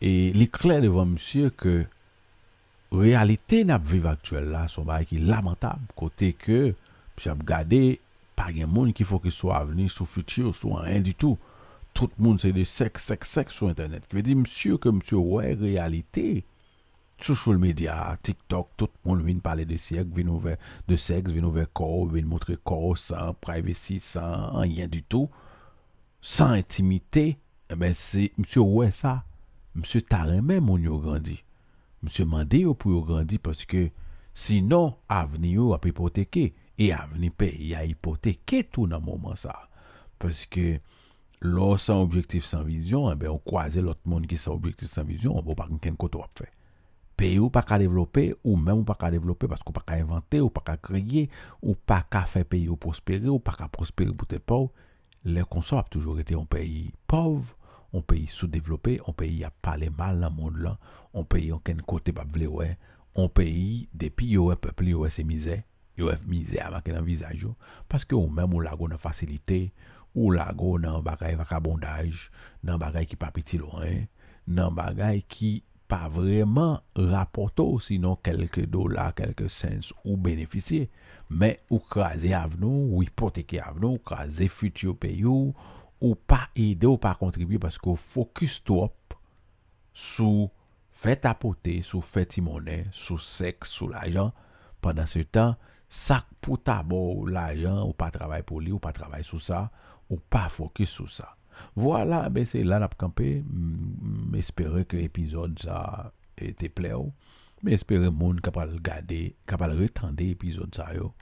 [0.00, 1.84] et l'éclair devant monsieur que
[2.92, 6.74] réalité n'a vivre actuelle là son bail qui lamentable côté que
[7.18, 8.00] j'ai regardé
[8.34, 11.38] pas un monde qu'il faut qu'il soit venu sur futur sur rien du tout
[11.94, 14.88] tout le monde c'est des sexe sexe sexe sur internet qui veut dire monsieur que
[14.88, 16.44] monsieur ouais réalité
[17.22, 21.32] sur le média, TikTok, tout le monde vient parler de sexe, vient ouvrir de sexe,
[21.32, 25.28] vient ouvrir corps, vient montrer corps sans privacy, sans rien du tout,
[26.20, 27.38] sans intimité.
[27.70, 29.24] Eh ben, c'est, monsieur, ouais, ça.
[29.76, 31.36] Mse ta remen moun yo grandi.
[32.04, 33.90] Mse mande yo pou yo grandi paske
[34.36, 36.50] sinon avni yo ap ipoteke.
[36.76, 39.54] E avni pe ya ipoteke tou nan mouman sa.
[40.20, 40.78] Paske
[41.44, 45.36] lò san objektif san vizyon, ebe ou kwaze lot moun ki san objektif san vizyon,
[45.36, 46.48] ou pa ken koto ap fe.
[47.16, 49.96] Pe ou pa ka devlope, ou men ou pa ka devlope paske ou pa ka
[50.00, 51.30] invente, ou pa ka kriye,
[51.62, 54.68] ou pa ka fe peyi ou prospere, ou pa ka prospere pou te pou.
[55.26, 57.55] Le konso ap toujou rete yon peyi pov,
[57.96, 60.78] on pays sous-développé, on pays a parlé mal dans le monde là,
[61.14, 62.76] on pays quel côté pas vle ouais,
[63.14, 65.62] on pays depuis yo peuple yo c'est misère,
[65.96, 67.46] yo misère avec dans visage
[67.88, 69.72] parce que ou même ou la gon facilité,
[70.14, 72.30] ou la gon dans bagay vagabondage,
[72.62, 74.04] dans bagay qui pas petit loin,
[74.46, 80.90] dans bagay qui pas vraiment rapporté sinon quelques dollars, quelques cents ou bénéficier,
[81.30, 85.24] mais ou craser avenue, ou hypothéquer avenue, ou craser futur pays
[86.02, 89.16] ou pa ede ou pa kontribuye paske ou fokus tou op
[89.96, 90.50] sou
[90.96, 94.32] fèt apote, sou fèt imonè, sou seks, sou l'ajan.
[94.84, 95.56] Pendan se tan,
[95.88, 99.66] sak pou tabou l'ajan ou pa travay pou li, ou pa travay sou sa,
[100.08, 101.32] ou pa fokus sou sa.
[101.76, 107.12] Vwala, voilà, ben se lan ap kampe, m espere ke epizod sa ete ple ou,
[107.64, 111.14] m espere moun kapal gade, kapal retande epizod sa yo.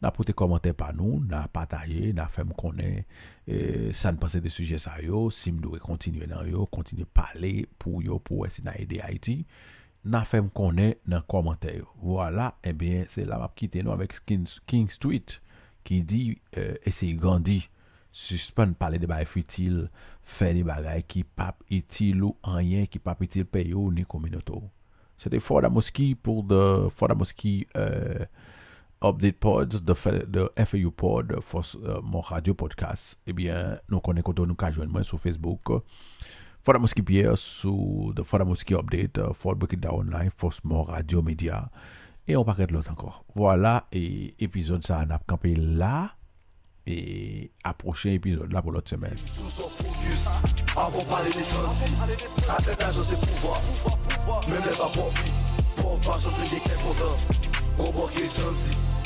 [0.00, 3.02] na pote komante pa nou, na pataye, na fem konen,
[3.44, 7.66] e, san pase de suje sa yo, sim do e kontinue nan yo, kontinue pale
[7.80, 9.40] pou yo pou esi na ede Haiti,
[10.04, 11.90] na fem konen nan komante yo.
[12.00, 15.38] Voilà, ebyen, eh se la map kite nou avek King, King Street
[15.84, 16.24] ki di
[16.56, 17.60] e, esi gandi,
[18.10, 19.84] suspend pale de bay fitil,
[20.24, 24.64] fe de bagay ki pap itil ou anyen, ki pap itil peyo ni kominoto.
[25.20, 28.24] Sete Ford Amoski pour de Ford Amoski euh,
[29.02, 29.94] update pods de,
[30.64, 35.06] FAU pod for uh, mon radio podcast ebyen nou konen koto nou ka jwen mwen
[35.06, 35.72] sou Facebook
[36.60, 37.00] Fora Moski
[38.76, 39.56] Update uh, for
[40.64, 41.68] mon radio media
[42.28, 46.20] e on paket lot ankor voilà e epizod sa an ap kampe la
[46.86, 49.14] Et à prochain épisode là pour l'autre semaine.
[50.76, 52.26] Avant parler des tandis.
[52.48, 53.60] Atteindre l'argent, c'est pouvoir.
[54.26, 54.90] Pas
[55.76, 56.00] pour
[56.82, 57.39] content.
[57.80, 58.99] Robot qui est tandis.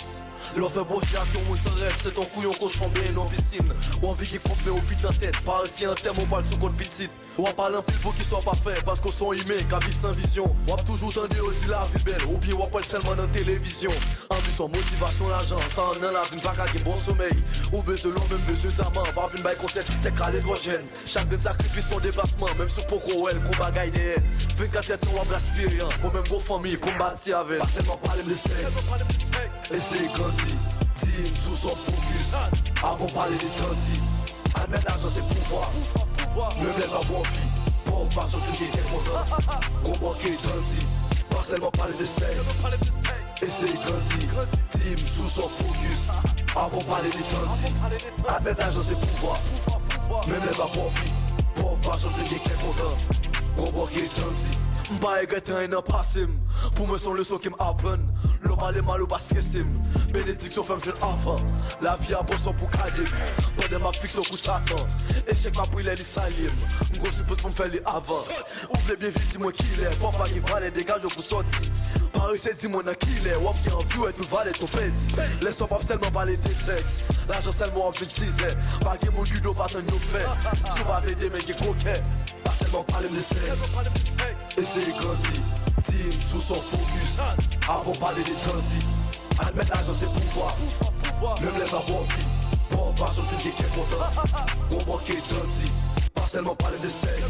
[0.61, 3.73] Brocher à tout le monde sans rêve, c'est ton couillon qu'on chambé en piscine.
[4.03, 5.41] Ou envie qui compte mais au vide dans la tête.
[5.41, 7.11] Par ici un thème, on parle sous compte petite.
[7.39, 9.79] Ou on parle un pile pour qu'ils soient pas faits, parce qu'on sont aimés, qu'à
[9.81, 10.45] vivre sans vision.
[10.69, 13.91] Ou toujours tendu au dit la vie belle, ou bien on parle seulement dans télévision.
[14.31, 17.35] Ambition, motivation, l'argent, ça en a la vie, pas qu'à bon sommeil.
[17.73, 20.85] Ou besoin l'homme, même besoin d'amant, pas une bail concept, si t'es à l'hydrogène.
[21.07, 24.17] Chacun sacrifie son déplacement, même sur Poco, elle, qu'on bagaille des
[24.59, 27.59] 24 heures, on va aspirer, ou même vos familles, combattre avec.
[27.59, 28.85] Pas seulement parler de sexe,
[29.73, 30.44] et c'est grandi.
[30.97, 32.35] Team sous son focus,
[32.83, 34.01] avant parler des tandis.
[34.55, 35.71] Admettre l'argent, c'est pouvoir.
[36.59, 39.25] Même les pas bon vie, pauvre, tout qui est content.
[39.83, 40.87] Gros qui est tandis,
[41.31, 42.25] pas seulement parler de sexe.
[43.37, 44.29] C'est grandi.
[44.71, 46.09] Team sous son focus,
[46.57, 47.75] avant parler des tandis.
[48.29, 49.39] Admettre l'argent, c'est pouvoir.
[50.29, 51.15] Même les pas bon vie,
[51.55, 53.14] pauvre, tout qui est content.
[53.97, 54.63] ye tanzi
[54.95, 56.33] Mba e getan en apasim
[56.75, 58.03] Pou mwen son leso ki m apren.
[58.45, 59.71] Lo pale mal ou pa stresim
[60.13, 61.41] Benediksyon fem jen avan.
[61.85, 63.09] La vi a boson pou kalim
[63.57, 64.85] Pwede ma fiksyon kou satan
[65.33, 66.53] Echek ma brile li salim
[66.99, 68.29] Mgo supot pou m fe li avan.
[68.69, 71.73] Ou vle bien viti mwen kile Pwa pa ki vale degaj yo pou soti.
[72.15, 75.87] Paris se di mwen akile Wap ki anvi ou etou vale ton pedi Leso pap
[75.87, 78.49] selman vale te seks L'ajan selman vin tize
[79.01, 80.23] ki moun judo batan yo fe
[80.75, 81.95] Sou pa vle de men ki kroke
[82.45, 84.05] Pa selman pale m de seks
[84.57, 85.43] Et c'est grandi,
[85.83, 87.19] team sous son focus.
[87.69, 88.87] Avant parler des tandis
[89.41, 90.57] Admettre l'argent c'est pouvoir.
[91.41, 92.29] Même les pas bon vie
[92.69, 95.73] Pauvre argent fait des content Gros qui est tandis
[96.15, 97.25] Pas seulement parler de sexe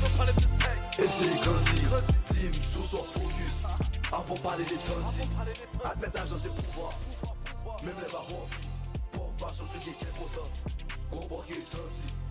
[0.99, 1.81] Et c'est grandi,
[2.27, 3.65] team sous son focus.
[4.13, 5.29] Avant parler des tandis
[5.85, 6.91] Admettre l'argent c'est pouvoir
[9.45, 10.43] 发生自己肩过的
[11.11, 12.24] 国破与家己。